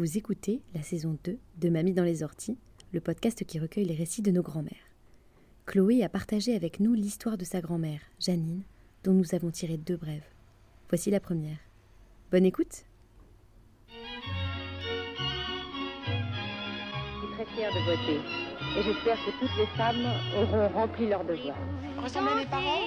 Vous 0.00 0.16
écoutez 0.16 0.62
la 0.74 0.80
saison 0.80 1.18
2 1.24 1.36
de 1.58 1.68
Mamie 1.68 1.92
dans 1.92 2.04
les 2.04 2.22
orties, 2.22 2.56
le 2.94 3.02
podcast 3.02 3.44
qui 3.44 3.58
recueille 3.58 3.84
les 3.84 3.94
récits 3.94 4.22
de 4.22 4.30
nos 4.30 4.40
grands-mères. 4.40 4.88
Chloé 5.66 6.02
a 6.02 6.08
partagé 6.08 6.56
avec 6.56 6.80
nous 6.80 6.94
l'histoire 6.94 7.36
de 7.36 7.44
sa 7.44 7.60
grand-mère, 7.60 8.00
Janine, 8.18 8.62
dont 9.04 9.12
nous 9.12 9.34
avons 9.34 9.50
tiré 9.50 9.76
deux 9.76 9.98
brèves. 9.98 10.24
Voici 10.88 11.10
la 11.10 11.20
première. 11.20 11.58
Bonne 12.32 12.46
écoute 12.46 12.86
Je 13.88 13.92
suis 17.18 17.34
très 17.34 17.44
fière 17.54 17.70
de 17.70 17.80
voter 17.84 18.20
et 18.78 18.82
j'espère 18.82 19.18
que 19.18 19.38
toutes 19.38 19.58
les 19.58 19.66
femmes 19.76 20.06
auront 20.34 20.68
rempli 20.68 21.10
leur 21.10 21.24
devoir. 21.24 21.58
Ressemble 22.02 22.28
à 22.30 22.36
mes 22.36 22.46
parents? 22.46 22.86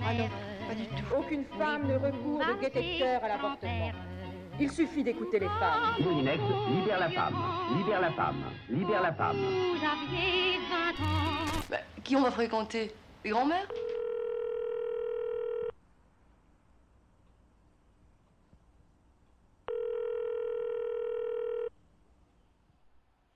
Ah 0.00 0.14
non, 0.14 0.28
pas 0.68 0.76
du 0.76 0.86
tout. 0.86 1.12
Aucune 1.18 1.44
femme 1.58 1.88
ne 1.88 1.94
recourt 1.94 2.38
de 2.38 2.98
cœur 3.00 3.24
à 3.24 3.26
l'avortement. 3.26 3.90
Il 4.60 4.70
suffit 4.70 5.02
d'écouter 5.02 5.38
les 5.38 5.48
femmes. 5.48 5.96
Moulinex, 6.00 6.38
libère 6.68 7.00
la 7.00 7.08
femme, 7.08 7.34
libère 7.76 8.00
la 8.00 8.10
femme, 8.12 8.44
libère 8.68 9.02
la 9.02 9.12
femme. 9.12 9.36
Vous 9.36 9.76
aviez 9.76 10.58
20 10.70 11.04
ans. 11.04 11.62
Bah, 11.70 11.78
qui 12.04 12.16
on 12.16 12.22
va 12.22 12.30
fréquenter? 12.30 12.92
Les 13.24 13.30
grands-mères? 13.30 13.68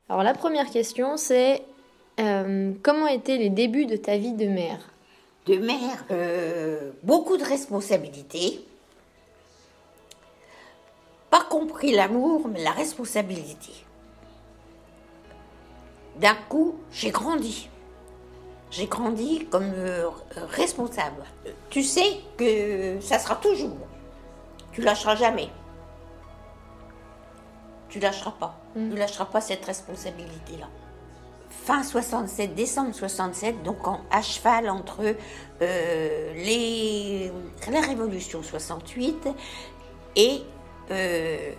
Alors 0.08 0.22
la 0.22 0.34
première 0.34 0.70
question 0.70 1.16
c'est 1.16 1.62
euh, 2.20 2.72
comment 2.82 3.08
étaient 3.08 3.38
les 3.38 3.50
débuts 3.50 3.86
de 3.86 3.96
ta 3.96 4.16
vie 4.16 4.32
de 4.32 4.46
mère? 4.46 4.78
De 5.46 5.56
mère, 5.56 6.04
euh, 6.10 6.92
beaucoup 7.02 7.36
de 7.36 7.44
responsabilités. 7.44 8.64
Compris 11.58 11.92
l'amour, 11.92 12.48
mais 12.48 12.62
la 12.62 12.72
responsabilité. 12.72 13.72
D'un 16.16 16.34
coup, 16.50 16.74
j'ai 16.92 17.10
grandi. 17.10 17.70
J'ai 18.70 18.86
grandi 18.86 19.46
comme 19.50 19.72
euh, 19.74 20.10
responsable. 20.50 21.24
Tu 21.70 21.82
sais 21.82 22.20
que 22.36 23.00
ça 23.00 23.18
sera 23.18 23.36
toujours. 23.36 23.78
Tu 24.72 24.82
lâcheras 24.82 25.16
jamais. 25.16 25.48
Tu 27.88 28.00
lâcheras 28.00 28.32
pas. 28.32 28.58
Tu 28.74 28.94
lâcheras 28.94 29.24
pas 29.24 29.40
cette 29.40 29.64
responsabilité-là 29.64 30.66
fin 31.64 31.82
67, 31.82 32.54
décembre 32.54 32.94
67, 32.94 33.62
donc 33.62 33.88
en, 33.88 34.00
à 34.10 34.20
cheval 34.20 34.68
entre 34.68 35.00
euh, 35.62 36.34
les, 36.34 37.32
la 37.72 37.80
Révolution 37.80 38.42
68 38.42 39.28
et, 40.16 40.42
euh, 40.90 41.52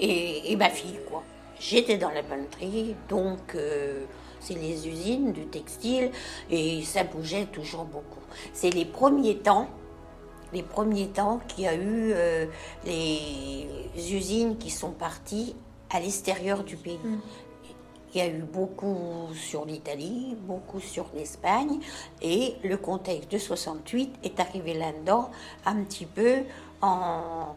et, 0.00 0.52
et, 0.52 0.56
ma 0.56 0.70
fille, 0.70 0.98
quoi. 1.08 1.22
J'étais 1.58 1.98
dans 1.98 2.10
la 2.10 2.22
banderie, 2.22 2.94
donc 3.08 3.54
euh, 3.54 4.04
c'est 4.40 4.54
les 4.54 4.88
usines 4.88 5.32
du 5.32 5.46
textile 5.46 6.10
et 6.50 6.82
ça 6.82 7.04
bougeait 7.04 7.46
toujours 7.46 7.84
beaucoup. 7.84 8.20
C'est 8.52 8.70
les 8.70 8.84
premiers 8.84 9.38
temps, 9.38 9.68
les 10.52 10.62
premiers 10.62 11.08
temps 11.08 11.40
qu'il 11.48 11.64
y 11.64 11.68
a 11.68 11.74
eu 11.74 12.12
euh, 12.12 12.46
les 12.84 13.66
usines 13.96 14.58
qui 14.58 14.70
sont 14.70 14.90
parties 14.90 15.54
à 15.90 16.00
l'extérieur 16.00 16.64
du 16.64 16.76
pays. 16.76 16.98
Mm. 17.02 17.20
Il 18.14 18.18
y 18.18 18.20
a 18.20 18.28
eu 18.28 18.42
beaucoup 18.42 19.28
sur 19.34 19.64
l'Italie, 19.64 20.36
beaucoup 20.42 20.78
sur 20.78 21.06
l'Espagne, 21.14 21.80
et 22.22 22.54
le 22.62 22.76
contexte 22.76 23.32
de 23.32 23.38
68 23.38 24.16
est 24.22 24.38
arrivé 24.38 24.74
là-dedans 24.74 25.30
un 25.66 25.82
petit 25.82 26.06
peu 26.06 26.42
en 26.80 27.56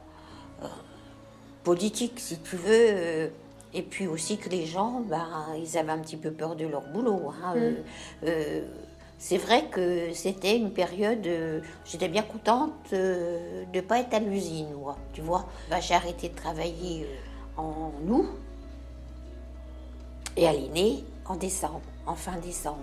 politique, 1.67 2.17
si 2.17 2.39
tu 2.39 2.55
veux. 2.55 2.87
Euh, 2.89 3.27
et 3.73 3.81
puis 3.81 4.07
aussi 4.07 4.37
que 4.37 4.49
les 4.49 4.65
gens, 4.65 5.01
ben, 5.01 5.27
ils 5.61 5.77
avaient 5.77 5.91
un 5.91 5.99
petit 5.99 6.15
peu 6.15 6.31
peur 6.31 6.55
de 6.55 6.65
leur 6.65 6.85
boulot. 6.93 7.33
Hein, 7.43 7.55
mm. 7.55 7.75
euh, 8.23 8.61
c'est 9.19 9.37
vrai 9.37 9.65
que 9.69 10.13
c'était 10.13 10.55
une 10.55 10.71
période, 10.71 11.27
j'étais 11.85 12.07
bien 12.07 12.21
contente 12.21 12.71
de 12.91 13.65
ne 13.73 13.81
pas 13.81 13.99
être 13.99 14.13
à 14.13 14.19
l'usine, 14.19 14.71
moi, 14.79 14.95
tu 15.11 15.21
vois. 15.21 15.45
Ben, 15.69 15.81
j'ai 15.81 15.95
arrêté 15.95 16.29
de 16.29 16.35
travailler 16.35 17.07
en 17.57 17.91
août, 18.07 18.29
et 20.37 20.43
est 20.43 20.69
née 20.73 21.03
en 21.25 21.35
décembre, 21.35 21.81
en 22.05 22.15
fin 22.15 22.37
décembre. 22.37 22.77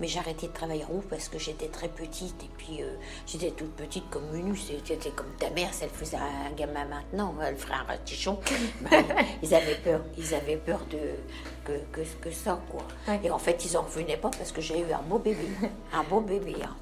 Mais 0.00 0.06
j'ai 0.06 0.18
arrêté 0.18 0.48
de 0.48 0.52
travailler 0.52 0.84
haut 0.90 1.02
parce 1.08 1.28
que 1.28 1.38
j'étais 1.38 1.68
très 1.68 1.88
petite. 1.88 2.42
Et 2.42 2.50
puis, 2.56 2.82
euh, 2.82 2.96
j'étais 3.26 3.50
toute 3.50 3.72
petite 3.76 4.08
comme 4.10 4.28
Menu. 4.32 4.56
C'était 4.56 5.10
comme 5.10 5.32
ta 5.38 5.50
mère, 5.50 5.72
si 5.72 5.84
elle 5.84 5.90
faisait 5.90 6.16
un 6.16 6.52
gamin 6.56 6.84
maintenant, 6.86 7.34
elle 7.42 7.56
ferait 7.56 7.74
un 7.74 7.84
ratichon. 7.84 8.38
ben, 8.90 9.04
ils 9.42 9.54
avaient 9.54 9.76
peur, 9.76 10.00
ils 10.16 10.34
avaient 10.34 10.56
peur 10.56 10.80
de, 10.90 10.98
que, 11.64 11.72
que, 11.92 12.00
que 12.20 12.30
ça, 12.30 12.60
quoi. 12.70 12.86
Ouais. 13.06 13.20
Et 13.24 13.30
en 13.30 13.38
fait, 13.38 13.64
ils 13.64 13.76
en 13.76 13.82
revenaient 13.82 14.16
pas 14.16 14.30
parce 14.30 14.52
que 14.52 14.60
j'ai 14.60 14.80
eu 14.80 14.92
un 14.92 15.02
beau 15.02 15.18
bébé. 15.18 15.48
un 15.92 16.02
beau 16.02 16.20
bébé, 16.20 16.56
hein. 16.62 16.76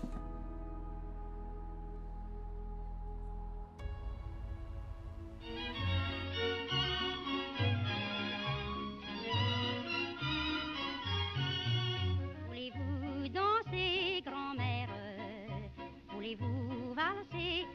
see 17.33 17.67